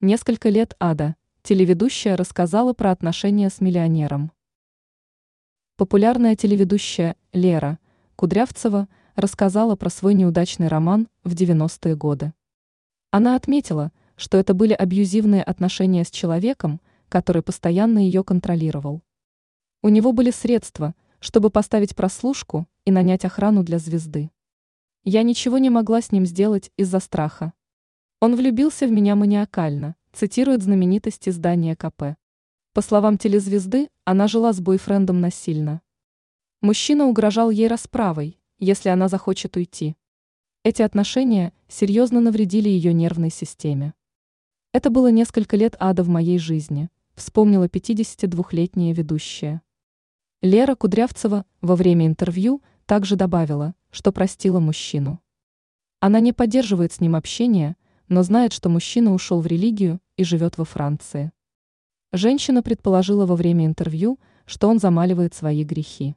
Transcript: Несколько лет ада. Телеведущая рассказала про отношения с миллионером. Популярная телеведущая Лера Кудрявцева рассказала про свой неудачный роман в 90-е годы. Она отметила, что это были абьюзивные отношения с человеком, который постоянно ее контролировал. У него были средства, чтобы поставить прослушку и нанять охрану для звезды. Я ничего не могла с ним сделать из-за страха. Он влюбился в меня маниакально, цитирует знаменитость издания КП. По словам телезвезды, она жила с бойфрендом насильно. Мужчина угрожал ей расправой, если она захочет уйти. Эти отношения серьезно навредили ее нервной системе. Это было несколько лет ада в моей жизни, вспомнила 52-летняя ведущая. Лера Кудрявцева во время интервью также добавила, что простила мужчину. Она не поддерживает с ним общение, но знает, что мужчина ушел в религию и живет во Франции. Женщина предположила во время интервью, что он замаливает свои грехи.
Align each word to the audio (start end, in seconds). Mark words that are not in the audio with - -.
Несколько 0.00 0.48
лет 0.48 0.76
ада. 0.78 1.16
Телеведущая 1.42 2.16
рассказала 2.16 2.72
про 2.72 2.92
отношения 2.92 3.50
с 3.50 3.60
миллионером. 3.60 4.30
Популярная 5.76 6.36
телеведущая 6.36 7.16
Лера 7.32 7.80
Кудрявцева 8.14 8.86
рассказала 9.16 9.74
про 9.74 9.90
свой 9.90 10.14
неудачный 10.14 10.68
роман 10.68 11.08
в 11.24 11.34
90-е 11.34 11.96
годы. 11.96 12.32
Она 13.10 13.34
отметила, 13.34 13.90
что 14.14 14.38
это 14.38 14.54
были 14.54 14.72
абьюзивные 14.72 15.42
отношения 15.42 16.04
с 16.04 16.12
человеком, 16.12 16.80
который 17.08 17.42
постоянно 17.42 17.98
ее 17.98 18.22
контролировал. 18.22 19.02
У 19.82 19.88
него 19.88 20.12
были 20.12 20.30
средства, 20.30 20.94
чтобы 21.18 21.50
поставить 21.50 21.96
прослушку 21.96 22.68
и 22.84 22.92
нанять 22.92 23.24
охрану 23.24 23.64
для 23.64 23.80
звезды. 23.80 24.30
Я 25.02 25.24
ничего 25.24 25.58
не 25.58 25.70
могла 25.70 26.00
с 26.00 26.12
ним 26.12 26.24
сделать 26.24 26.70
из-за 26.76 27.00
страха. 27.00 27.52
Он 28.20 28.34
влюбился 28.34 28.88
в 28.88 28.90
меня 28.90 29.14
маниакально, 29.14 29.94
цитирует 30.12 30.64
знаменитость 30.64 31.28
издания 31.28 31.76
КП. 31.76 32.16
По 32.72 32.82
словам 32.82 33.16
телезвезды, 33.16 33.90
она 34.04 34.26
жила 34.26 34.52
с 34.52 34.60
бойфрендом 34.60 35.20
насильно. 35.20 35.82
Мужчина 36.60 37.06
угрожал 37.06 37.50
ей 37.50 37.68
расправой, 37.68 38.40
если 38.58 38.88
она 38.88 39.06
захочет 39.06 39.56
уйти. 39.56 39.96
Эти 40.64 40.82
отношения 40.82 41.52
серьезно 41.68 42.20
навредили 42.20 42.68
ее 42.68 42.92
нервной 42.92 43.30
системе. 43.30 43.94
Это 44.72 44.90
было 44.90 45.12
несколько 45.12 45.56
лет 45.56 45.76
ада 45.78 46.02
в 46.02 46.08
моей 46.08 46.40
жизни, 46.40 46.90
вспомнила 47.14 47.68
52-летняя 47.68 48.92
ведущая. 48.92 49.62
Лера 50.42 50.74
Кудрявцева 50.74 51.44
во 51.60 51.76
время 51.76 52.06
интервью 52.06 52.62
также 52.84 53.14
добавила, 53.14 53.76
что 53.92 54.10
простила 54.10 54.58
мужчину. 54.58 55.20
Она 56.00 56.18
не 56.18 56.32
поддерживает 56.32 56.92
с 56.92 57.00
ним 57.00 57.14
общение, 57.14 57.76
но 58.08 58.22
знает, 58.22 58.52
что 58.52 58.68
мужчина 58.68 59.12
ушел 59.12 59.40
в 59.40 59.46
религию 59.46 60.00
и 60.16 60.24
живет 60.24 60.58
во 60.58 60.64
Франции. 60.64 61.32
Женщина 62.12 62.62
предположила 62.62 63.26
во 63.26 63.36
время 63.36 63.66
интервью, 63.66 64.18
что 64.46 64.68
он 64.68 64.78
замаливает 64.78 65.34
свои 65.34 65.62
грехи. 65.62 66.14